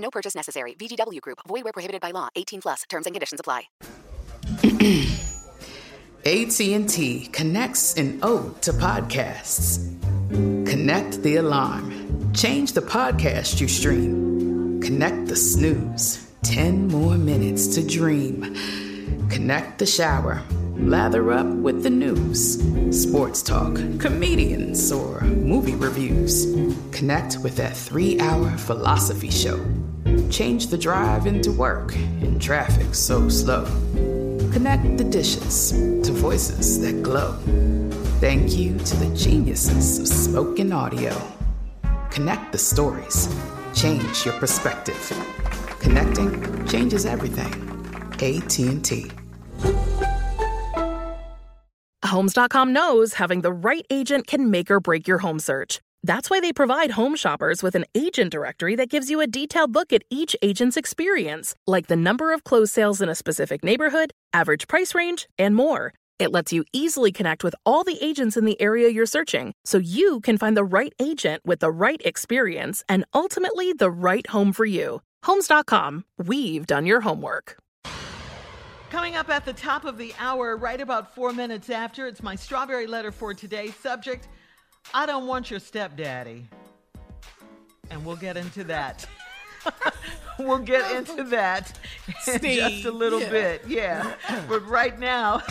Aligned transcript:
No 0.00 0.10
purchase 0.10 0.34
necessary. 0.34 0.74
VGW 0.74 1.20
Group. 1.20 1.38
Void 1.46 1.64
where 1.64 1.72
prohibited 1.72 2.00
by 2.00 2.10
law. 2.10 2.28
18 2.34 2.62
plus. 2.62 2.82
Terms 2.88 3.06
and 3.06 3.14
conditions 3.14 3.40
apply. 3.40 3.64
AT&T 6.24 7.28
connects 7.32 7.94
an 7.94 8.18
ode 8.22 8.60
to 8.62 8.72
podcasts. 8.72 9.78
Connect 10.66 11.22
the 11.22 11.36
alarm. 11.36 12.32
Change 12.34 12.72
the 12.72 12.82
podcast 12.82 13.60
you 13.60 13.68
stream. 13.68 14.80
Connect 14.82 15.26
the 15.26 15.36
snooze. 15.36 16.30
10 16.42 16.88
more 16.88 17.16
minutes 17.16 17.66
to 17.68 17.86
dream. 17.86 18.54
Connect 19.30 19.78
the 19.78 19.86
shower. 19.86 20.42
Lather 20.76 21.32
up 21.32 21.46
with 21.46 21.82
the 21.82 21.90
news. 21.90 22.58
Sports 22.90 23.42
talk, 23.42 23.74
comedians, 23.98 24.90
or 24.90 25.20
movie 25.20 25.74
reviews. 25.74 26.46
Connect 26.90 27.38
with 27.38 27.56
that 27.56 27.76
three 27.76 28.18
hour 28.18 28.50
philosophy 28.56 29.30
show. 29.30 29.58
Change 30.30 30.68
the 30.68 30.78
drive 30.78 31.26
into 31.26 31.50
work 31.50 31.94
in 31.96 32.38
traffic 32.38 32.94
so 32.94 33.28
slow. 33.28 33.64
Connect 34.52 34.96
the 34.96 35.04
dishes 35.04 35.72
to 35.72 36.12
voices 36.12 36.80
that 36.80 37.02
glow. 37.02 37.32
Thank 38.20 38.56
you 38.56 38.78
to 38.78 38.96
the 38.96 39.14
geniuses 39.16 39.98
of 39.98 40.06
spoken 40.06 40.72
audio. 40.72 41.16
Connect 42.10 42.52
the 42.52 42.58
stories. 42.58 43.28
Change 43.74 44.24
your 44.24 44.34
perspective. 44.34 45.12
Connecting 45.80 46.66
changes 46.66 47.06
everything. 47.06 47.52
AT&T. 48.22 49.10
Homes.com 52.04 52.72
knows 52.72 53.14
having 53.14 53.40
the 53.40 53.52
right 53.52 53.86
agent 53.90 54.26
can 54.26 54.50
make 54.50 54.70
or 54.70 54.80
break 54.80 55.08
your 55.08 55.18
home 55.18 55.38
search. 55.38 55.80
That's 56.02 56.30
why 56.30 56.40
they 56.40 56.52
provide 56.52 56.92
home 56.92 57.14
shoppers 57.14 57.62
with 57.62 57.74
an 57.74 57.84
agent 57.94 58.30
directory 58.30 58.74
that 58.76 58.88
gives 58.90 59.10
you 59.10 59.20
a 59.20 59.26
detailed 59.26 59.74
look 59.74 59.92
at 59.92 60.02
each 60.10 60.34
agent's 60.40 60.76
experience, 60.76 61.54
like 61.66 61.88
the 61.88 61.96
number 61.96 62.32
of 62.32 62.44
closed 62.44 62.72
sales 62.72 63.02
in 63.02 63.08
a 63.08 63.14
specific 63.14 63.64
neighborhood, 63.64 64.12
average 64.32 64.66
price 64.66 64.94
range, 64.94 65.28
and 65.38 65.54
more. 65.54 65.92
It 66.18 66.32
lets 66.32 66.52
you 66.52 66.64
easily 66.72 67.12
connect 67.12 67.44
with 67.44 67.54
all 67.64 67.84
the 67.84 67.98
agents 68.02 68.36
in 68.36 68.44
the 68.44 68.60
area 68.60 68.88
you're 68.88 69.06
searching 69.06 69.52
so 69.64 69.78
you 69.78 70.20
can 70.20 70.36
find 70.38 70.56
the 70.56 70.64
right 70.64 70.92
agent 70.98 71.42
with 71.46 71.60
the 71.60 71.70
right 71.70 72.00
experience 72.04 72.84
and 72.88 73.04
ultimately 73.14 73.72
the 73.72 73.90
right 73.90 74.26
home 74.26 74.52
for 74.52 74.66
you. 74.66 75.00
Homes.com, 75.24 76.04
we've 76.18 76.66
done 76.66 76.86
your 76.86 77.00
homework. 77.00 77.56
Coming 78.90 79.16
up 79.16 79.28
at 79.28 79.44
the 79.44 79.52
top 79.52 79.84
of 79.84 79.98
the 79.98 80.12
hour, 80.18 80.56
right 80.56 80.80
about 80.80 81.14
four 81.14 81.32
minutes 81.32 81.70
after, 81.70 82.06
it's 82.06 82.22
my 82.22 82.34
strawberry 82.34 82.86
letter 82.86 83.12
for 83.12 83.32
today. 83.32 83.70
Subject 83.70 84.28
I 84.92 85.06
don't 85.06 85.26
want 85.26 85.50
your 85.50 85.60
stepdaddy. 85.60 86.48
And 87.90 88.04
we'll 88.04 88.16
get 88.16 88.36
into 88.36 88.64
that. 88.64 89.06
we'll 90.38 90.58
get 90.58 90.90
into 90.96 91.24
that 91.24 91.78
in 92.26 92.40
just 92.40 92.84
a 92.84 92.90
little 92.90 93.20
yeah. 93.20 93.30
bit. 93.30 93.62
Yeah. 93.66 94.14
But 94.48 94.66
right 94.66 94.98
now, 94.98 95.42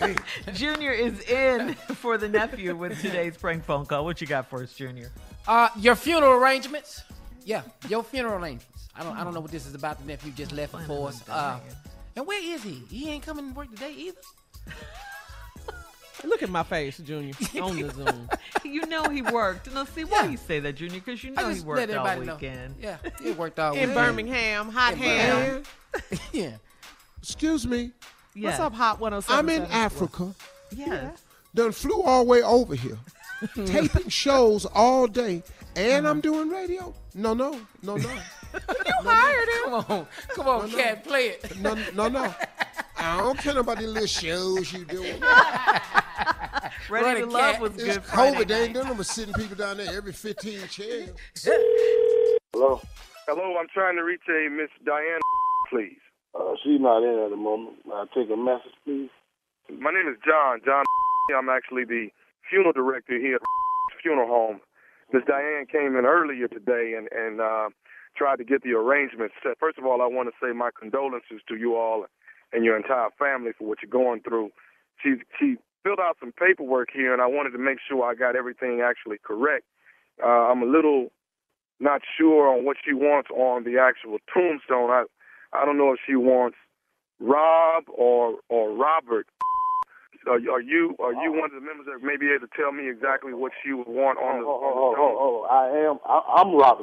Junior 0.54 0.92
is 0.92 1.20
in 1.22 1.74
for 1.74 2.18
the 2.18 2.28
nephew 2.28 2.76
with 2.76 3.00
today's 3.00 3.36
prank 3.36 3.64
phone 3.64 3.86
call. 3.86 4.04
What 4.04 4.20
you 4.20 4.26
got 4.26 4.48
for 4.48 4.62
us, 4.62 4.74
Junior? 4.74 5.10
Uh, 5.46 5.68
your 5.78 5.94
funeral 5.94 6.32
arrangements? 6.32 7.02
Yeah, 7.44 7.62
your 7.88 8.02
funeral 8.02 8.42
arrangements. 8.42 8.88
I 8.94 9.02
don't, 9.02 9.16
I 9.16 9.24
don't 9.24 9.34
know 9.34 9.40
what 9.40 9.52
this 9.52 9.66
is 9.66 9.74
about. 9.74 10.00
The 10.00 10.06
nephew 10.06 10.32
just 10.32 10.52
left 10.52 10.74
for 10.86 11.08
us. 11.08 11.22
Uh, 11.28 11.60
and 12.16 12.26
where 12.26 12.42
is 12.42 12.62
he? 12.62 12.82
He 12.90 13.10
ain't 13.10 13.24
coming 13.24 13.50
to 13.50 13.54
work 13.54 13.70
today 13.70 13.92
either. 13.92 14.20
Look 16.26 16.42
at 16.42 16.50
my 16.50 16.64
face, 16.64 16.98
Junior, 16.98 17.34
on 17.62 17.80
the 17.80 17.90
Zoom. 17.90 18.28
You 18.64 18.86
know 18.86 19.08
he 19.08 19.22
worked. 19.22 19.72
No, 19.72 19.84
see 19.84 20.04
why 20.04 20.26
you 20.26 20.36
say 20.36 20.60
that, 20.60 20.74
Junior? 20.74 21.00
Because 21.00 21.22
you 21.22 21.30
know 21.30 21.48
he 21.48 21.60
worked 21.60 21.90
all 21.90 22.06
everybody 22.06 22.26
know. 22.26 22.34
weekend. 22.34 22.74
Yeah, 22.80 22.96
he 23.22 23.30
worked 23.32 23.58
all 23.58 23.72
weekend 23.72 23.90
In 23.90 23.96
weekend. 23.96 24.16
Birmingham, 24.16 24.68
hot 24.70 24.92
In 24.94 24.98
ham. 24.98 25.62
yeah. 26.32 26.56
Excuse 27.18 27.66
me. 27.66 27.92
What's 28.34 28.58
up, 28.58 28.74
Hot 28.74 29.00
107? 29.00 29.38
I'm 29.38 29.48
in 29.48 29.70
Africa. 29.70 30.34
Yes. 30.70 31.22
Done 31.54 31.72
flew 31.72 32.02
all 32.02 32.24
the 32.24 32.30
way 32.30 32.42
over 32.42 32.74
here, 32.74 32.98
taping 33.64 34.10
shows 34.10 34.66
all 34.66 35.06
day, 35.06 35.42
and 35.74 36.06
I'm 36.06 36.18
uh-huh. 36.18 36.20
doing 36.20 36.50
radio. 36.50 36.94
No, 37.14 37.32
no, 37.32 37.58
no, 37.82 37.96
no, 37.96 38.10
You 38.10 38.92
hired 39.00 39.48
him. 39.48 39.64
Come 39.64 39.74
on, 39.74 40.06
come 40.28 40.48
on, 40.48 40.70
cat, 40.70 41.02
play 41.02 41.28
it. 41.28 41.58
no, 41.60 41.74
no, 41.94 42.08
no. 42.08 42.34
I 42.98 43.18
don't 43.18 43.38
care 43.38 43.58
about 43.58 43.78
these 43.78 43.88
little 43.88 44.06
shows 44.06 44.72
you 44.72 44.84
doing. 44.84 45.22
Ready 46.88 47.04
Run 47.04 47.16
to 47.16 47.22
it, 47.22 47.28
Love 47.28 47.52
cat. 47.54 47.60
was 47.62 47.74
It's 47.74 47.84
good. 47.84 48.04
Friday 48.04 48.36
COVID. 48.36 48.48
They 48.48 48.54
ain't 48.54 48.66
night. 48.68 48.74
doing 48.74 48.88
them 48.88 48.96
but 48.96 49.06
sitting 49.06 49.34
people 49.34 49.56
down 49.56 49.76
there 49.78 49.96
every 49.96 50.12
15 50.12 50.68
chairs. 50.68 51.10
Hello. 52.52 52.80
Hello, 53.26 53.56
I'm 53.58 53.66
trying 53.72 53.96
to 53.96 54.02
reach 54.02 54.22
a 54.28 54.48
Miss 54.50 54.70
Diane, 54.84 55.20
please. 55.70 55.98
Uh, 56.34 56.54
she's 56.62 56.80
not 56.80 57.02
in 57.02 57.18
at 57.24 57.30
the 57.30 57.36
moment. 57.36 57.76
I'll 57.92 58.06
take 58.08 58.30
a 58.30 58.36
message, 58.36 58.74
please. 58.84 59.10
My 59.70 59.90
name 59.90 60.08
is 60.08 60.16
John. 60.24 60.60
John. 60.64 60.84
I'm 61.36 61.48
actually 61.48 61.84
the 61.84 62.08
funeral 62.48 62.72
director 62.72 63.18
here 63.18 63.36
at 63.36 63.42
funeral 64.02 64.28
home. 64.28 64.60
Miss 65.12 65.22
Diane 65.26 65.66
came 65.70 65.96
in 65.96 66.04
earlier 66.06 66.46
today 66.48 66.94
and 66.96 67.08
and 67.10 67.40
uh, 67.40 67.68
tried 68.16 68.36
to 68.36 68.44
get 68.44 68.62
the 68.62 68.72
arrangements 68.72 69.34
set. 69.42 69.58
First 69.58 69.78
of 69.78 69.86
all, 69.86 70.00
I 70.02 70.06
want 70.06 70.28
to 70.28 70.34
say 70.40 70.52
my 70.52 70.70
condolences 70.78 71.40
to 71.48 71.56
you 71.56 71.74
all 71.76 72.06
and 72.52 72.64
your 72.64 72.76
entire 72.76 73.08
family 73.18 73.50
for 73.58 73.66
what 73.66 73.78
you're 73.82 73.90
going 73.90 74.20
through. 74.22 74.50
She 75.02 75.14
she 75.38 75.56
filled 75.86 76.00
out 76.00 76.16
some 76.18 76.32
paperwork 76.32 76.88
here, 76.92 77.12
and 77.12 77.22
I 77.22 77.26
wanted 77.26 77.50
to 77.50 77.58
make 77.62 77.78
sure 77.86 78.02
I 78.02 78.14
got 78.18 78.34
everything 78.34 78.82
actually 78.82 79.18
correct. 79.22 79.64
Uh, 80.18 80.50
I'm 80.50 80.62
a 80.62 80.66
little 80.66 81.12
not 81.78 82.02
sure 82.18 82.48
on 82.50 82.64
what 82.64 82.76
she 82.84 82.92
wants 82.92 83.30
on 83.30 83.62
the 83.62 83.78
actual 83.78 84.18
tombstone. 84.34 84.90
I 84.90 85.04
I 85.52 85.64
don't 85.64 85.78
know 85.78 85.92
if 85.92 86.00
she 86.04 86.16
wants 86.16 86.56
Rob 87.20 87.84
or 87.86 88.42
or 88.48 88.74
Robert. 88.74 89.28
Are, 90.26 90.40
you- 90.40 90.50
are 90.50 90.60
you 90.60 90.96
are 90.98 91.12
you 91.14 91.30
one 91.30 91.46
of 91.46 91.54
the 91.54 91.62
members 91.62 91.86
that 91.86 92.02
may 92.02 92.16
be 92.16 92.34
able 92.34 92.48
to 92.48 92.52
tell 92.58 92.72
me 92.72 92.90
exactly 92.90 93.32
what 93.32 93.52
she 93.62 93.72
would 93.72 93.86
want 93.86 94.18
on 94.18 94.40
the? 94.40 94.46
Oh, 94.46 94.58
the 94.58 94.98
oh, 94.98 94.98
oh, 94.98 95.14
oh, 95.22 95.36
I 95.46 95.86
am. 95.86 96.02
I, 96.02 96.42
I'm 96.42 96.50
Robert. 96.56 96.82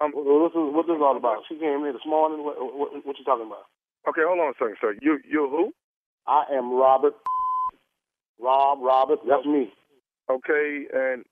What, 0.00 0.10
this 0.50 0.58
is, 0.58 0.66
what 0.74 0.86
this 0.90 0.98
all 1.00 1.16
about? 1.16 1.44
She 1.48 1.54
came 1.54 1.86
in 1.86 1.92
this 1.94 2.04
morning. 2.04 2.44
What, 2.44 2.58
what, 2.58 2.90
what 3.06 3.16
you 3.16 3.24
talking 3.24 3.46
about? 3.46 3.70
Okay, 4.08 4.20
hold 4.26 4.40
on 4.40 4.50
a 4.50 4.58
second, 4.58 4.76
sir. 4.80 4.96
You 5.00 5.20
you 5.22 5.46
who? 5.48 5.72
I 6.26 6.44
am 6.52 6.72
Robert. 6.74 7.14
Rob, 8.40 8.78
Robert. 8.82 9.20
That's 9.28 9.46
me. 9.46 9.72
Okay, 10.30 10.86
and 10.92 11.24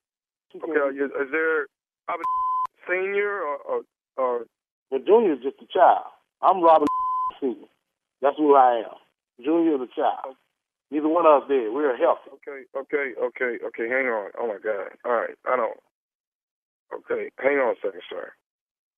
okay, 0.55 0.79
are 0.79 0.93
you, 0.93 1.07
is 1.07 1.31
there 1.33 1.67
Robert 2.09 2.25
Senior 2.89 3.41
or 3.43 3.57
or, 3.59 3.81
or 4.17 4.45
What, 4.91 5.07
Junior 5.07 5.33
is 5.35 5.43
just 5.43 5.57
a 5.63 5.67
child. 5.73 6.07
I'm 6.43 6.63
Robert 6.63 6.89
Senior. 7.41 7.69
That's 8.21 8.37
who 8.37 8.55
I 8.55 8.83
am. 8.87 8.97
Junior 9.45 9.77
is 9.77 9.89
a 9.89 10.01
child. 10.01 10.37
Neither 10.91 11.09
one 11.09 11.25
of 11.27 11.43
us 11.45 11.49
did. 11.49 11.73
We're 11.73 11.97
healthy. 11.97 12.31
Okay, 12.45 12.69
okay, 12.77 13.15
okay, 13.17 13.53
okay. 13.65 13.89
Hang 13.89 14.07
on. 14.13 14.31
Oh 14.39 14.47
my 14.47 14.59
God. 14.63 14.93
All 15.07 15.13
right, 15.17 15.35
I 15.49 15.57
don't. 15.57 15.79
Okay, 16.93 17.31
hang 17.41 17.57
on 17.57 17.73
a 17.73 17.81
second, 17.81 18.03
sir. 18.11 18.29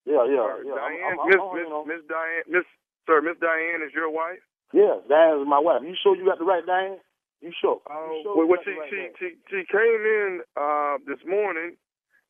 Yeah, 0.04 0.26
yeah, 0.26 0.42
right, 0.42 0.62
yeah. 0.66 0.74
I'm- 0.74 0.98
Diane, 0.98 1.18
I'm- 1.18 1.20
I'm 1.22 1.28
Miss 1.30 1.70
Miss. 1.70 1.86
Miss 1.86 2.02
Diane, 2.10 2.44
Miss 2.50 2.66
Sir, 3.06 3.22
Miss 3.22 3.38
Diane 3.38 3.80
is 3.86 3.94
your 3.94 4.10
wife. 4.10 4.42
Yeah, 4.72 4.98
Diane 5.08 5.40
is 5.40 5.46
my 5.46 5.60
wife. 5.60 5.82
You 5.86 5.94
sure 6.02 6.16
you 6.16 6.26
got 6.26 6.38
the 6.38 6.44
right 6.44 6.66
Diane? 6.66 6.98
You 7.44 7.52
sure? 7.60 7.76
Oh, 7.90 8.08
you 8.08 8.22
sure 8.24 8.36
well, 8.40 8.48
well, 8.48 8.60
she 8.64 8.72
right 8.72 8.88
she, 8.88 9.12
she 9.20 9.28
she 9.52 9.60
came 9.68 10.00
in 10.00 10.40
uh 10.56 10.96
this 11.04 11.20
morning, 11.28 11.76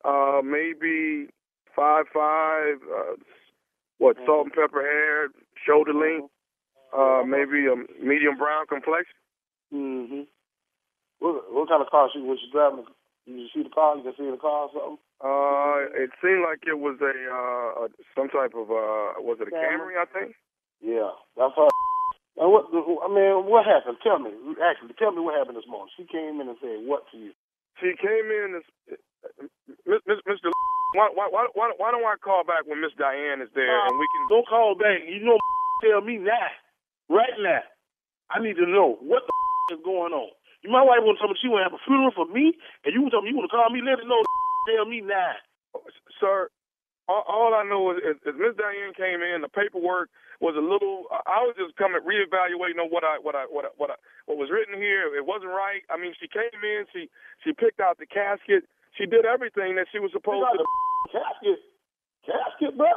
uh 0.03 0.41
maybe 0.43 1.31
five 1.71 2.05
five, 2.11 2.83
uh, 2.83 3.15
what 3.97 4.17
Mm-hmm. 4.19 4.25
salt 4.27 4.51
and 4.51 4.53
pepper 4.53 4.83
hair, 4.83 5.29
shoulder 5.65 5.93
length, 5.95 6.27
uh 6.91 7.23
maybe 7.23 7.63
a 7.71 7.79
medium 8.03 8.35
brown 8.37 8.67
complexion. 8.67 9.15
Mm-hmm. 9.73 10.27
What, 11.19 11.47
what 11.47 11.69
kind 11.69 11.81
of 11.81 11.87
car 11.87 12.09
she 12.11 12.19
was 12.19 12.37
she 12.43 12.51
driving? 12.51 12.83
Did 13.25 13.39
you 13.39 13.47
see 13.55 13.63
the 13.63 13.71
car? 13.71 13.95
You 13.95 14.03
can 14.03 14.13
see 14.19 14.29
the 14.29 14.35
car 14.37 14.67
or 14.67 14.69
something? 14.75 14.99
Uh, 15.23 15.87
it 15.95 16.11
seemed 16.19 16.43
like 16.43 16.67
it 16.67 16.77
was 16.77 16.99
a 16.99 17.15
uh 17.31 17.87
some 18.13 18.27
type 18.27 18.51
of 18.51 18.67
uh 18.67 19.15
was 19.23 19.39
it 19.39 19.47
a 19.47 19.51
Camry? 19.55 19.95
Camry? 19.95 19.95
I 19.95 20.05
think. 20.11 20.35
Yeah, 20.83 21.15
that's 21.39 21.55
her. 21.55 21.71
And 22.37 22.51
what? 22.51 22.71
the- 22.71 22.83
I 23.03 23.07
mean, 23.07 23.45
what 23.47 23.65
happened? 23.65 23.97
Tell 24.03 24.19
me. 24.19 24.31
Actually, 24.59 24.93
tell 24.99 25.11
me 25.11 25.21
what 25.23 25.35
happened 25.39 25.57
this 25.57 25.67
morning. 25.67 25.91
She 25.95 26.03
came 26.05 26.41
in 26.41 26.49
and 26.49 26.57
said 26.59 26.83
what 26.85 27.07
to 27.11 27.17
you? 27.17 27.31
She 27.79 27.95
came 27.99 28.27
in 28.31 28.61
Miss- 29.85 30.23
Mr. 30.27 30.51
Why, 30.95 31.09
why, 31.13 31.27
why, 31.31 31.47
why, 31.53 31.71
why 31.77 31.91
don't 31.91 32.05
I 32.05 32.15
call 32.23 32.43
back 32.43 32.63
when 32.67 32.79
Miss 32.79 32.93
Diane 32.97 33.41
is 33.41 33.51
there 33.55 33.67
and 33.87 33.99
we 33.99 34.07
can 34.15 34.23
uh, 34.25 34.29
Don't 34.29 34.47
call 34.47 34.75
back. 34.75 35.03
You 35.07 35.19
know, 35.23 35.37
tell 35.83 36.01
me 36.01 36.17
now, 36.17 36.49
right 37.09 37.35
now. 37.39 37.63
I 38.31 38.39
need 38.41 38.55
to 38.57 38.65
know 38.67 38.97
what 39.01 39.23
the 39.27 39.75
is 39.75 39.81
going 39.83 40.13
on. 40.13 40.31
You, 40.63 40.71
my 40.71 40.81
wife 40.83 41.03
want 41.03 41.17
to 41.19 41.21
tell 41.21 41.29
me 41.29 41.35
she 41.41 41.47
want 41.51 41.61
to 41.61 41.69
have 41.69 41.77
a 41.77 41.83
funeral 41.85 42.11
for 42.15 42.25
me, 42.31 42.55
and 42.83 42.93
you 42.93 43.01
want 43.03 43.11
to 43.11 43.15
tell 43.19 43.23
me 43.23 43.29
you 43.31 43.37
want 43.37 43.49
to 43.51 43.55
call 43.55 43.69
me. 43.69 43.81
Let 43.83 43.99
it 43.99 44.07
know. 44.07 44.21
Tell 44.65 44.85
me 44.89 44.99
now. 45.01 45.33
sir. 46.19 46.49
All, 47.07 47.23
all 47.29 47.51
I 47.53 47.61
know 47.61 47.93
is, 47.93 48.01
is, 48.01 48.17
is 48.25 48.35
Miss 48.37 48.57
Diane 48.57 48.97
came 48.97 49.21
in. 49.21 49.45
The 49.45 49.51
paperwork 49.51 50.09
was 50.41 50.57
a 50.57 50.63
little. 50.63 51.05
I 51.13 51.45
was 51.45 51.53
just 51.53 51.77
coming 51.77 52.01
reevaluating 52.01 52.81
on 52.81 52.89
what 52.89 53.05
I 53.05 53.21
what 53.21 53.37
I 53.37 53.45
what 53.45 53.65
I, 53.65 53.71
what 53.77 53.89
I, 53.93 53.97
what 54.25 54.41
was 54.41 54.49
written 54.49 54.73
here. 54.75 55.13
It 55.13 55.25
wasn't 55.25 55.53
right. 55.53 55.85
I 55.93 56.01
mean, 56.01 56.17
she 56.17 56.25
came 56.25 56.57
in. 56.65 56.89
She 56.89 57.07
she 57.45 57.53
picked 57.53 57.79
out 57.79 58.01
the 58.01 58.09
casket. 58.09 58.65
She 58.97 59.05
did 59.05 59.25
everything 59.25 59.75
that 59.77 59.85
she 59.93 59.99
was 60.01 60.09
supposed 60.11 60.49
to. 60.49 60.65
Casket, 61.13 61.61
casket, 62.25 62.73
bro, 62.73 62.89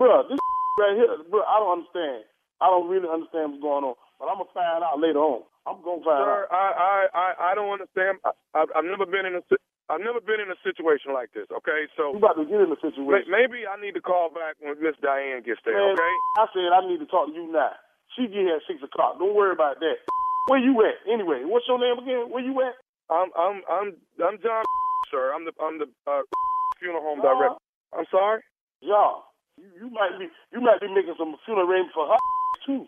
bro. 0.00 0.24
This 0.28 0.40
right 0.80 0.96
here, 0.96 1.12
bro. 1.28 1.44
I 1.44 1.60
don't 1.60 1.84
understand. 1.84 2.24
I 2.62 2.70
don't 2.72 2.88
really 2.88 3.10
understand 3.10 3.52
what's 3.52 3.62
going 3.62 3.84
on. 3.84 3.96
But 4.16 4.32
I'm 4.32 4.38
gonna 4.40 4.54
find 4.54 4.80
out 4.80 4.96
later 5.02 5.20
on. 5.20 5.42
I'm 5.66 5.82
gonna 5.84 6.00
find 6.00 6.22
Sir, 6.24 6.48
out. 6.48 6.54
I, 6.54 6.66
I, 6.72 6.96
I, 7.12 7.28
I 7.42 7.50
don't 7.54 7.74
understand. 7.74 8.18
I, 8.24 8.32
I've, 8.54 8.70
I've 8.74 8.88
never 8.88 9.04
been 9.04 9.26
in 9.26 9.36
a, 9.36 9.42
I've 9.90 10.00
never 10.00 10.22
been 10.22 10.38
in 10.40 10.48
a 10.50 10.58
situation 10.62 11.10
like 11.12 11.34
this. 11.34 11.50
Okay, 11.50 11.90
so 11.98 12.14
You 12.14 12.22
about 12.22 12.38
to 12.38 12.46
get 12.46 12.60
in 12.62 12.70
a 12.70 12.78
situation. 12.80 13.28
maybe 13.30 13.66
I 13.66 13.74
need 13.80 13.94
to 13.98 14.04
call 14.04 14.30
back 14.30 14.56
when 14.62 14.78
Miss 14.78 14.94
Diane 15.02 15.42
gets 15.42 15.60
there. 15.66 15.74
Man, 15.74 15.94
Okay. 15.98 16.12
I 16.38 16.44
said 16.54 16.70
I 16.70 16.80
need 16.86 17.02
to 17.02 17.08
talk 17.10 17.28
to 17.28 17.34
you 17.34 17.50
now. 17.50 17.74
She 18.14 18.28
get 18.30 18.44
here 18.46 18.56
at 18.56 18.64
six 18.68 18.78
o'clock. 18.82 19.18
Don't 19.18 19.34
worry 19.34 19.52
about 19.52 19.80
that. 19.80 19.98
Where 20.48 20.60
you 20.60 20.74
at? 20.86 21.00
Anyway, 21.08 21.42
what's 21.44 21.66
your 21.68 21.78
name 21.78 21.98
again? 21.98 22.30
Where 22.30 22.42
you 22.42 22.54
at? 22.62 22.74
I'm, 23.10 23.28
I'm, 23.36 23.62
I'm, 23.68 23.88
I'm 24.22 24.36
John, 24.42 24.64
sir. 25.10 25.32
I'm 25.34 25.44
the, 25.44 25.52
I'm 25.60 25.78
the 25.78 25.88
uh, 26.08 26.22
funeral 26.80 27.02
home 27.02 27.20
director. 27.20 27.58
I'm 27.92 28.06
sorry. 28.10 28.40
Y'all, 28.80 29.24
you, 29.60 29.68
you 29.76 29.88
might 29.92 30.16
be 30.18 30.26
you 30.52 30.60
might 30.60 30.80
be 30.80 30.88
making 30.88 31.14
some 31.18 31.36
funeral 31.44 31.68
arrangements 31.68 31.94
for 31.94 32.08
her 32.08 32.18
too. 32.66 32.86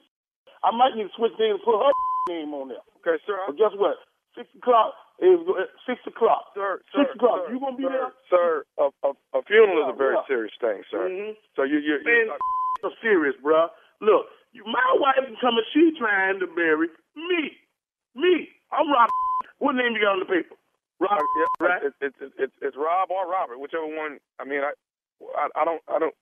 I 0.64 0.72
might 0.72 0.96
need 0.96 1.12
to 1.12 1.14
switch 1.16 1.36
names 1.38 1.60
and 1.60 1.64
put 1.64 1.76
her 1.78 1.92
name 2.32 2.54
on 2.56 2.68
there. 2.72 2.82
Okay, 3.04 3.20
sir. 3.28 3.36
But 3.46 3.56
guess 3.60 3.76
what? 3.76 4.00
Six 4.34 4.48
o'clock 4.56 4.96
is 5.22 5.38
six 5.86 6.00
o'clock. 6.06 6.50
Sir, 6.54 6.82
Six 6.94 7.06
sir, 7.06 7.14
o'clock. 7.14 7.46
sir, 7.46 7.52
You 7.54 7.60
gonna 7.60 7.76
be 7.78 7.86
there? 7.86 8.10
Sir, 8.30 8.64
a, 8.78 8.90
a, 9.06 9.10
a 9.38 9.40
funeral 9.46 9.86
is 9.86 9.94
a 9.94 9.96
very 9.96 10.16
yeah. 10.18 10.26
serious 10.26 10.54
thing, 10.60 10.82
sir. 10.90 11.06
Mhm. 11.08 11.36
So 11.54 11.62
you, 11.62 11.78
you, 11.78 12.02
you 12.02 12.34
so 12.82 12.90
serious, 13.02 13.34
bruh. 13.44 13.68
Look, 14.00 14.26
you, 14.52 14.64
my 14.66 14.88
wife 14.98 15.22
is 15.30 15.38
coming. 15.40 15.62
She 15.72 15.94
trying 15.98 16.40
to 16.40 16.46
bury 16.50 16.88
me. 17.14 17.54
Me. 18.14 18.48
I'm 18.72 18.90
Rob. 18.90 19.08
What 19.58 19.74
name 19.78 19.94
you 19.94 20.02
got 20.02 20.18
on 20.18 20.22
the 20.22 20.26
paper? 20.26 20.54
Rob. 21.00 21.18
yeah, 21.18 21.66
right? 21.66 21.82
It's, 21.82 21.96
it's, 22.38 22.54
it's, 22.62 22.76
Rob 22.76 23.10
or 23.10 23.26
Robert, 23.30 23.58
whichever 23.58 23.86
one. 23.86 24.18
I 24.38 24.44
mean, 24.44 24.62
I, 24.62 24.70
I, 25.38 25.46
I 25.58 25.64
don't, 25.64 25.82
I 25.90 25.98
don't. 25.98 26.14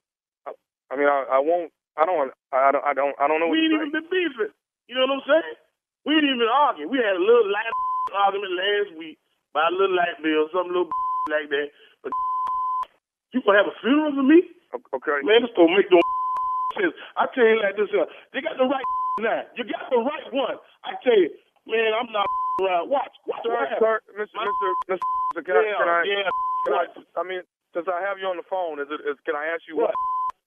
I, 0.47 0.53
I 0.93 0.97
mean, 0.97 1.09
I, 1.09 1.37
I 1.37 1.41
won't. 1.41 1.73
I 1.97 2.05
don't. 2.05 2.33
I 2.53 2.73
don't. 2.73 2.85
I 2.85 2.93
don't. 2.93 3.17
I 3.21 3.29
don't 3.29 3.41
know 3.41 3.49
what 3.49 3.56
we 3.56 3.65
ain't 3.65 3.73
even 3.77 3.93
been 3.93 4.09
beefing. 4.12 4.53
You 4.89 4.97
know 4.97 5.05
what 5.09 5.21
I'm 5.21 5.29
saying? 5.29 5.56
We 6.05 6.17
ain't 6.17 6.25
even 6.29 6.49
arguing. 6.49 6.91
We 6.93 6.99
had 6.99 7.17
a 7.17 7.21
little 7.21 7.49
light 7.53 7.69
argument 8.14 8.53
last 8.56 8.91
week 8.99 9.17
about 9.53 9.73
a 9.73 9.76
little 9.76 9.97
light 9.97 10.19
bill, 10.23 10.49
some 10.53 10.69
little 10.69 10.88
like 11.35 11.49
that. 11.50 11.69
But 12.05 12.12
you 13.35 13.41
gonna 13.44 13.59
have 13.61 13.70
a 13.70 13.76
funeral 13.81 14.12
for 14.17 14.25
me? 14.26 14.41
Okay. 14.73 15.20
Man, 15.25 15.44
this 15.44 15.53
don't 15.56 15.73
make 15.76 15.88
no 15.93 16.00
sense. 16.81 16.97
I 17.20 17.29
tell 17.37 17.44
you 17.44 17.61
like 17.61 17.76
this, 17.76 17.93
uh, 17.93 18.09
they 18.32 18.41
got 18.41 18.56
the 18.56 18.64
right 18.64 18.87
now. 19.20 19.44
You 19.56 19.64
got 19.69 19.88
the 19.93 20.00
right 20.00 20.29
one. 20.32 20.56
I 20.85 20.97
tell 21.05 21.17
you, 21.17 21.29
man, 21.69 21.93
I'm 21.93 22.09
not 22.12 22.25
around. 22.64 22.88
Watch, 22.88 23.12
watch 23.29 23.44
Sir, 23.44 23.53
what 23.53 23.69
sir. 23.76 23.94
Mr. 24.17 24.37
Mr. 24.88 24.97
Mr. 25.37 25.41
Can 25.44 25.56
I, 25.56 25.62
Yeah, 25.65 25.76
can 25.76 25.88
I, 25.88 26.00
yeah. 26.08 26.29
can 26.65 26.73
I, 26.73 26.85
I 27.20 27.23
mean, 27.29 27.43
since 27.76 27.85
I 27.88 28.00
have 28.00 28.17
you 28.20 28.29
on 28.29 28.37
the 28.41 28.47
phone, 28.49 28.81
is 28.81 28.88
it, 28.88 29.00
is, 29.05 29.17
can 29.29 29.37
I 29.37 29.49
ask 29.53 29.65
you 29.69 29.76
What? 29.81 29.93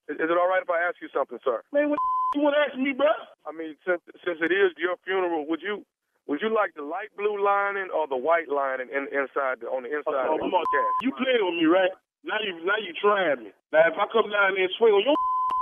Is, 0.10 0.18
is 0.22 0.30
it 0.30 0.38
all 0.38 0.46
right 0.50 0.62
if 0.62 0.70
I 0.70 0.82
ask 0.86 0.98
you 1.02 1.10
something, 1.14 1.38
sir? 1.46 1.62
Man, 1.74 1.90
what 1.90 1.98
you 2.38 2.42
want 2.46 2.54
to 2.58 2.62
ask 2.62 2.78
me, 2.78 2.94
bro? 2.94 3.10
I 3.46 3.52
mean, 3.54 3.74
since 3.86 4.02
since 4.26 4.38
it 4.42 4.54
is 4.54 4.74
your 4.78 4.98
funeral, 5.06 5.46
would 5.50 5.62
you 5.62 5.82
would 6.28 6.42
you 6.42 6.50
like 6.50 6.74
the 6.74 6.82
light 6.82 7.14
blue 7.18 7.38
lining 7.38 7.90
or 7.94 8.08
the 8.10 8.18
white 8.18 8.50
lining 8.50 8.90
in, 8.90 9.06
inside 9.14 9.62
the, 9.62 9.70
on 9.70 9.86
the 9.86 9.92
inside 9.94 10.26
Oh, 10.26 10.36
of 10.36 10.42
the 10.42 10.50
come 10.50 10.54
on. 10.58 10.66
casket? 10.66 11.06
You 11.06 11.12
playing 11.14 11.44
with 11.46 11.58
me, 11.62 11.66
right? 11.70 11.94
Now 12.26 12.42
you 12.42 12.58
now 12.66 12.78
you 12.82 12.92
trying 12.98 13.46
me. 13.46 13.52
Now 13.70 13.86
if 13.86 13.94
I 13.94 14.06
come 14.10 14.30
down 14.34 14.58
there 14.58 14.66
and 14.66 14.74
swing 14.82 14.98
on 14.98 15.06
your 15.06 15.14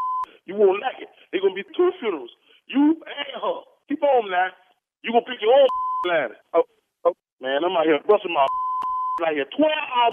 you 0.48 0.56
won't 0.56 0.80
like 0.80 1.04
it. 1.04 1.12
There's 1.32 1.44
gonna 1.44 1.56
be 1.60 1.68
two 1.76 1.92
funerals. 2.00 2.32
You 2.72 2.96
and 3.04 3.32
her. 3.44 3.60
Keep 3.92 4.00
on 4.04 4.32
now. 4.32 4.48
You 5.04 5.12
gonna 5.12 5.28
pick 5.28 5.44
your 5.44 5.52
own 5.52 5.68
ladder. 6.08 6.40
Oh, 6.56 6.64
oh 7.04 7.16
man, 7.44 7.60
I'm 7.68 7.76
out 7.76 7.84
here 7.84 8.00
busting 8.08 8.32
my 8.32 8.48
like 9.28 9.36
here 9.36 9.50
twelve 9.52 9.76
hour 9.76 10.12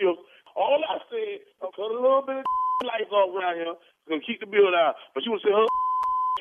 shift. 0.00 0.24
All 0.56 0.80
I 0.80 0.96
said, 1.12 1.44
I 1.60 1.68
cut 1.76 1.92
a 1.92 2.00
little 2.00 2.24
bit 2.24 2.40
of 2.40 2.88
lights 2.88 3.12
off 3.12 3.30
around 3.36 3.60
here. 3.60 3.76
Gonna 4.08 4.24
keep 4.24 4.40
the 4.40 4.48
bill 4.48 4.72
out. 4.72 4.96
But 5.12 5.28
you 5.28 5.36
wanna 5.36 5.44
say 5.44 5.52
her 5.52 5.68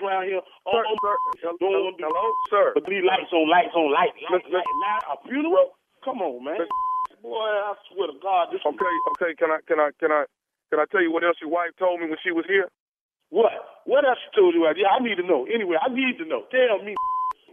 around 0.01 0.25
here. 0.27 0.41
Sir, 0.65 0.83
Oh, 0.85 0.95
sir, 1.01 1.15
don't 1.43 1.59
hello, 1.59 1.91
hello, 1.97 2.25
sir. 2.49 2.71
but 2.75 2.85
these 2.89 3.03
lights 3.03 3.31
on 3.31 3.47
lights 3.49 3.75
on 3.75 3.91
lights. 3.91 4.17
Lights. 4.29 5.05
A 5.11 5.15
funeral? 5.27 5.75
Come 6.03 6.21
on, 6.21 6.43
man. 6.43 6.63
Boy, 7.21 7.35
I 7.51 7.75
swear 7.91 8.07
to 8.07 8.17
God, 8.23 8.47
this 8.51 8.63
Okay, 8.63 8.95
okay. 9.19 9.35
Can 9.35 9.51
I 9.51 9.59
can 9.67 9.79
I 9.79 9.89
can 9.99 10.11
I 10.11 10.23
can 10.71 10.79
I 10.79 10.85
tell 10.91 11.01
you 11.03 11.11
what 11.11 11.23
else 11.23 11.35
your 11.41 11.49
wife 11.51 11.71
told 11.77 11.99
me 11.99 12.07
when 12.07 12.17
she 12.23 12.31
was 12.31 12.45
here? 12.47 12.69
What? 13.29 13.51
What 13.85 14.05
else 14.07 14.17
she 14.23 14.31
told 14.39 14.55
you? 14.55 14.63
Yeah, 14.77 14.95
I 14.95 15.03
need 15.03 15.15
to 15.19 15.27
know. 15.27 15.45
Anyway, 15.45 15.75
I 15.81 15.91
need 15.93 16.17
to 16.17 16.25
know. 16.25 16.47
Tell 16.49 16.79
me. 16.83 16.95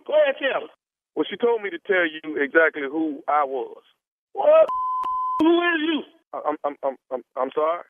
Go 0.06 0.14
ahead, 0.14 0.36
tell 0.38 0.62
me. 0.62 0.68
Well, 1.16 1.26
she 1.28 1.36
told 1.36 1.62
me 1.62 1.70
to 1.70 1.78
tell 1.82 2.06
you 2.06 2.36
exactly 2.40 2.82
who 2.86 3.22
I 3.26 3.42
was. 3.44 3.82
What? 4.32 4.66
Who 5.40 5.50
is 5.74 5.80
you? 5.82 6.02
I'm 6.32 6.56
I'm 6.64 6.76
I'm 6.84 6.96
I'm, 7.10 7.22
I'm 7.36 7.50
sorry, 7.54 7.82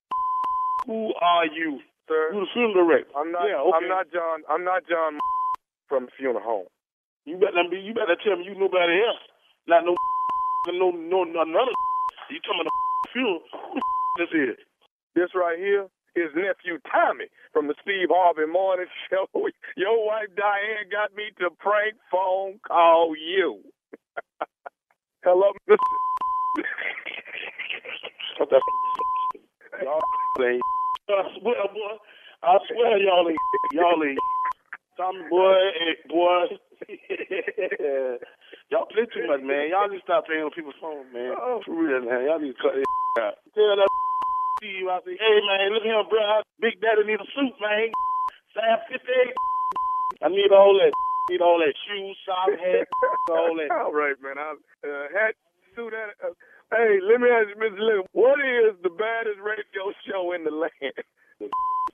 Who 0.87 1.13
are 1.21 1.47
you? 1.47 1.81
Sir. 2.09 2.33
You 2.33 2.41
the 2.41 2.51
funeral 2.55 2.87
director. 2.87 3.13
I'm 3.17 3.31
not. 3.33 3.45
Yeah, 3.47 3.61
okay. 3.61 3.77
I'm 3.77 3.89
not 3.89 4.07
John. 4.13 4.39
I'm 4.49 4.65
not 4.65 4.83
John 4.89 5.19
from 5.89 6.07
the 6.07 6.13
funeral 6.17 6.43
home. 6.43 6.69
You 7.25 7.37
better 7.37 7.67
be. 7.71 7.79
You 7.79 7.95
better 7.95 8.17
tell 8.19 8.37
me 8.39 8.45
you 8.47 8.55
nobody 8.55 9.03
else. 9.03 9.23
Not 9.67 9.85
no. 9.85 9.95
No, 10.67 10.91
no, 10.91 11.23
no, 11.23 11.45
none 11.45 11.69
of. 11.71 11.75
You 12.31 12.41
talking 12.43 12.59
about 12.59 12.75
the 13.07 13.11
funeral? 13.15 13.41
Who 13.55 13.79
this 14.19 14.35
is? 14.35 14.59
This 15.15 15.31
right 15.33 15.57
here 15.57 15.87
is 16.17 16.35
nephew 16.35 16.79
Tommy 16.91 17.27
from 17.53 17.69
the 17.69 17.75
Steve 17.83 18.09
Harvey 18.11 18.51
Morning 18.51 18.87
Show. 19.09 19.29
Your 19.77 20.07
wife 20.07 20.29
Diane 20.35 20.91
got 20.91 21.15
me 21.15 21.31
to 21.39 21.51
prank 21.61 21.95
phone 22.11 22.59
call 22.67 23.15
you. 23.15 23.61
Hello, 25.23 25.53
Mr. 25.69 25.79
What 28.39 28.51
the? 28.51 28.61
Y'all 29.83 30.01
ain't. 30.43 30.76
I 31.09 31.23
swear, 31.39 31.63
boy. 31.71 31.95
I 32.43 32.59
swear, 32.67 32.99
y'all 32.99 33.29
ain't. 33.29 33.39
Y'all 33.73 34.03
ain't. 34.03 34.19
Tommy, 34.97 35.23
boy, 35.29 35.53
eh, 35.53 35.95
boy. 36.09 36.57
y'all 38.71 38.89
play 38.89 39.07
too 39.13 39.27
much, 39.29 39.43
man. 39.45 39.69
Y'all 39.71 39.89
need 39.89 40.01
to 40.01 40.07
stop 40.09 40.27
playing 40.27 40.43
on 40.43 40.51
people's 40.51 40.79
phones, 40.81 41.07
man. 41.13 41.37
Oh. 41.37 41.61
For 41.65 41.77
real, 41.77 42.01
man. 42.01 42.25
Y'all 42.25 42.41
need 42.41 42.57
to 42.57 42.63
cut 42.63 42.75
this 42.75 42.89
out. 43.21 43.37
Tell 43.55 43.77
that 43.77 43.89
Steve, 44.59 44.89
I 44.89 44.99
say, 45.05 45.21
hey, 45.21 45.37
man, 45.45 45.77
look 45.77 45.85
here, 45.85 46.01
bro. 46.09 46.41
Big 46.61 46.81
Daddy 46.81 47.05
need 47.05 47.21
a 47.21 47.29
suit, 47.37 47.53
man. 47.61 47.93
Size 48.57 48.89
58. 48.89 49.37
I 50.25 50.29
need 50.33 50.49
all 50.49 50.73
that. 50.81 50.97
Need 51.29 51.45
all 51.45 51.61
that 51.61 51.77
shoes, 51.85 52.17
socks, 52.25 52.57
hat, 52.57 52.89
all 53.29 53.53
that. 53.59 53.69
All 53.69 53.93
right, 53.93 54.17
man. 54.23 54.39
I 54.39 54.55
uh, 54.87 55.07
had 55.13 55.37
suit 55.75 55.93
that. 55.93 56.17
Uh, 56.25 56.33
hey, 56.73 56.99
let 57.03 57.21
me 57.21 57.29
ask 57.31 57.49
you, 57.49 57.57
Mr. 57.57 57.79
Lee, 57.79 58.03
what 58.13 58.39
is 58.41 58.75
the 58.83 58.91
baddest 58.91 59.39
radio 59.41 59.93
show 60.07 60.33
in 60.33 60.45
the 60.45 60.51
land? 60.51 60.95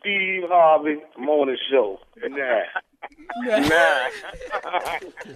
Steve 0.01 0.43
Harvey 0.49 0.97
Morning 1.19 1.57
Show. 1.71 1.99
Nah. 2.29 2.63
Nah. 3.45 4.09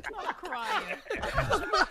Stop 0.02 0.36
crying. 0.42 0.96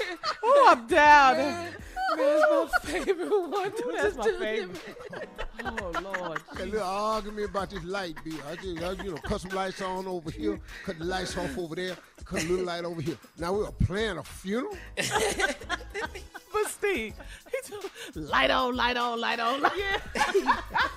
Oh, 0.47 0.67
I'm 0.71 0.87
down. 0.87 1.37
Man, 1.37 1.73
that's 2.17 2.51
my 2.51 2.79
favorite 2.83 3.29
one. 3.29 3.71
That's 3.95 4.15
my 4.15 4.31
favorite. 4.39 4.79
Oh 5.63 5.91
Lord. 6.03 6.39
That 6.55 6.69
little 6.69 6.81
argument 6.87 7.49
about 7.49 7.69
this 7.71 7.83
light 7.83 8.15
bill. 8.23 8.37
I 8.47 8.55
just, 8.55 8.83
I, 8.83 9.03
you 9.03 9.11
know, 9.11 9.17
cut 9.17 9.41
some 9.41 9.51
lights 9.51 9.81
on 9.81 10.05
over 10.07 10.29
here, 10.29 10.59
cut 10.83 10.99
the 10.99 11.05
lights 11.05 11.35
off 11.37 11.57
over 11.57 11.75
there, 11.75 11.97
cut 12.25 12.44
a 12.44 12.48
little 12.48 12.65
light 12.65 12.84
over 12.84 13.01
here. 13.01 13.17
Now 13.38 13.53
we 13.53 13.65
are 13.65 13.72
planning 13.72 14.17
a 14.17 14.24
funeral. 14.24 14.77
But 16.55 16.72
Steve, 16.72 17.13
he 17.51 17.70
told 17.70 17.86
light 18.15 18.50
on, 18.50 18.75
light 18.77 18.96
on, 18.96 19.20
light 19.20 19.41
on. 19.41 19.62
Light. 19.62 19.74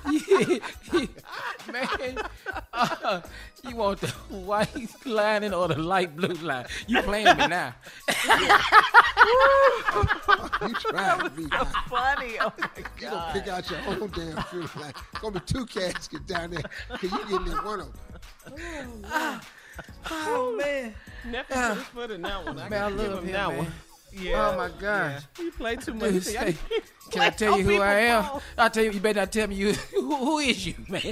yeah 0.09 0.59
Man, 1.73 2.19
uh, 2.73 3.21
you 3.65 3.75
want 3.75 4.01
the 4.01 4.07
white 4.31 5.05
lining 5.05 5.53
or 5.53 5.67
the 5.67 5.77
light 5.77 6.15
blue 6.15 6.35
line? 6.35 6.67
You 6.87 7.03
playing 7.03 7.37
me 7.39 7.49
now. 7.49 7.75
you 10.63 10.75
trying 10.75 11.21
to 11.23 11.31
be 11.31 11.43
So 11.43 11.65
funny. 11.89 12.39
Oh 12.41 12.53
my 12.57 12.69
You 12.77 12.85
gonna 13.01 13.31
pick 13.33 13.49
out 13.49 13.69
your 13.69 13.81
own 13.89 14.11
damn 14.15 14.41
funeral 14.45 14.71
line. 14.81 14.93
Gonna 15.21 15.41
be 15.41 15.41
two 15.41 15.67
caskets 15.67 16.25
down 16.25 16.53
there. 16.53 16.63
Cause 16.89 17.03
you 17.03 17.19
getting 17.29 17.49
in 17.49 17.65
one 17.65 17.81
of 17.81 17.93
them. 17.93 19.03
Oh 19.07 19.41
Oh, 20.11 20.57
man. 20.57 20.95
Nephew 21.31 21.55
put 21.57 21.77
his 21.77 21.87
foot 21.89 22.11
in 22.13 22.23
that 22.23 22.45
one. 22.45 22.59
I 22.59 22.69
Man, 22.69 22.73
I 22.73 22.91
gotta 22.91 22.95
give 22.95 23.13
love 23.13 23.19
him 23.19 23.25
him, 23.27 23.33
that 23.33 23.49
man. 23.49 23.59
one. 23.59 23.67
Oh, 23.67 24.21
yeah. 24.23 24.49
Oh 24.49 24.57
my 24.57 24.71
gosh. 24.81 25.23
You 25.39 25.51
play 25.53 25.77
too 25.77 25.95
much. 25.95 26.13
Dude, 26.13 26.13
He 26.15 26.21
say, 26.21 26.57
Can 27.11 27.23
I 27.23 27.31
tell 27.31 27.59
you 27.59 27.65
who 27.65 27.81
I 27.83 27.93
am? 27.95 28.41
I 28.57 28.69
tell 28.69 28.85
you, 28.85 28.91
you 28.93 29.01
better 29.01 29.21
not 29.21 29.33
tell 29.33 29.47
me 29.49 29.55
you. 29.57 29.73
Who, 29.95 30.17
who 30.17 30.39
is 30.39 30.67
you, 30.67 30.75
man? 30.89 31.03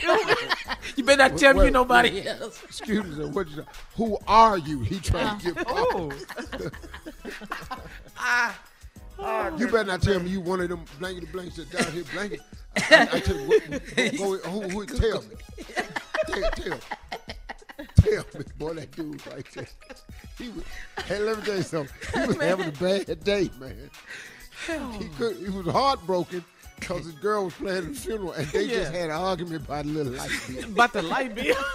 you 0.97 1.05
better 1.05 1.29
not 1.29 1.37
tell 1.39 1.55
me 1.55 1.67
you 1.67 1.71
nobody 1.71 2.11
wait. 2.11 2.27
else. 2.27 2.63
Excuse 2.65 3.05
me, 3.05 3.15
sir, 3.17 3.29
what 3.29 3.49
you? 3.51 3.65
Who 3.97 4.19
are 4.27 4.57
you? 4.59 4.81
He 4.81 4.99
trying 5.01 5.39
to 5.41 5.51
uh, 5.51 5.55
get 5.55 5.65
Oh. 5.69 6.11
oh. 6.59 6.71
Ah. 8.19 8.59
You 9.59 9.67
better 9.69 9.85
not 9.85 10.03
tell 10.03 10.21
me 10.21 10.31
you 10.31 10.41
one 10.41 10.61
of 10.61 10.69
them 10.69 10.85
blankety 10.99 11.27
blanks 11.33 11.57
that 11.57 11.71
down 11.71 11.93
here 11.93 12.05
blanket. 12.13 12.41
I, 12.77 12.81
I, 12.91 13.17
I 13.17 13.21
tell 13.21 13.37
you, 13.37 13.49
what, 13.49 13.71
go, 13.71 14.37
go, 14.39 14.51
who, 14.51 14.69
who, 14.69 14.87
tell 14.87 15.23
me. 15.23 15.29
Tell, 16.29 16.41
tell, 16.41 16.51
tell 16.51 16.71
me, 16.71 16.81
boy, 18.59 18.75
that 18.75 18.91
dude 18.93 19.27
right 19.27 19.47
there. 19.55 19.67
He 20.39 20.49
was, 20.51 20.65
hey, 21.07 21.19
let 21.19 21.39
me 21.39 21.45
tell 21.45 21.57
you 21.57 21.63
something. 21.63 22.21
He 22.21 22.27
was 22.27 22.37
having 22.37 22.69
a 22.69 22.73
bad 22.73 23.25
day, 23.25 23.51
man. 23.59 23.91
He 24.67 24.73
oh. 24.73 25.09
could, 25.17 25.37
he 25.37 25.49
was 25.49 25.67
heartbroken 25.67 26.45
because 26.79 27.05
his 27.07 27.15
girl 27.15 27.45
was 27.45 27.55
playing 27.55 27.89
the 27.89 27.95
funeral 27.95 28.33
and 28.33 28.47
they 28.49 28.69
just 28.69 28.93
had 28.93 29.11
an 29.11 29.17
argument 29.17 29.65
about 29.65 29.85
a 29.85 29.89
little 29.89 30.13
light 30.13 30.31
bill. 30.49 30.65
About 30.71 30.93
the 30.93 31.03
light 31.03 31.35
bill. 31.35 31.57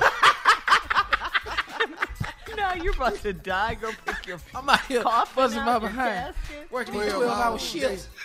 No, 2.57 2.73
you're 2.83 2.93
about 2.93 3.15
to 3.15 3.33
die. 3.33 3.75
Go 3.75 3.91
pick 4.05 4.27
your 4.27 4.39
I'm 4.53 4.69
out 4.69 4.81
here 4.85 5.01
coffin 5.01 5.35
buzzing 5.35 5.59
out 5.59 5.65
my 5.65 5.71
your 5.71 5.79
behind. 5.81 6.35
casket. 6.35 6.71
Working 6.71 6.93
these 6.93 7.03
12 7.11 7.23
12 7.23 7.31
hour 7.31 7.43
hours 7.43 7.61
a 7.61 7.65
shifts. 7.65 8.07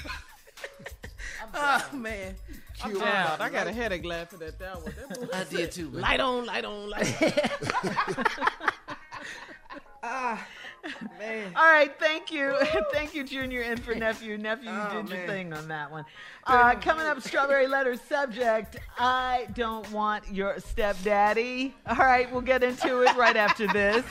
Oh, 1.54 1.88
man. 1.92 2.34
I'm 2.82 2.90
Killed 2.90 3.04
down. 3.04 3.40
I 3.40 3.48
got 3.48 3.66
a 3.66 3.72
headache 3.72 4.04
laughing 4.04 4.42
at 4.42 4.58
that 4.58 4.82
one. 4.82 4.94
That 5.08 5.20
boy 5.20 5.26
I 5.32 5.44
said, 5.44 5.50
did 5.50 5.72
too, 5.72 5.90
man. 5.90 6.02
Light 6.02 6.20
on, 6.20 6.46
light 6.46 6.64
on, 6.64 6.90
light 6.90 7.22
on. 10.02 10.38
man. 11.18 11.52
All 11.56 11.64
right, 11.64 11.92
thank 11.98 12.30
you. 12.30 12.56
thank 12.92 13.14
you, 13.14 13.24
Junior, 13.24 13.62
and 13.62 13.82
for 13.82 13.94
Nephew. 13.96 14.38
Nephew, 14.38 14.70
you 14.70 14.76
Oh, 14.76 15.02
did 15.02 15.10
your 15.10 15.26
thing 15.26 15.52
on 15.52 15.68
that 15.68 15.90
one. 15.90 16.04
Uh, 16.46 16.74
coming 16.76 17.06
up, 17.06 17.20
Strawberry 17.22 17.66
Letter 17.66 17.96
subject 17.96 18.76
I 18.98 19.48
don't 19.54 19.90
want 19.90 20.30
your 20.32 20.58
stepdaddy. 20.60 21.74
All 21.86 21.96
right, 21.96 22.30
we'll 22.30 22.40
get 22.40 22.62
into 22.62 23.02
it 23.02 23.16
right 23.16 23.36
after 23.36 23.66
this. 23.68 24.04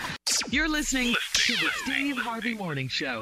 You're 0.50 0.70
listening 0.70 1.16
to 1.34 1.54
the 1.54 1.70
Steve 1.84 2.18
Harvey 2.18 2.54
Morning 2.54 2.88
Show. 2.88 3.22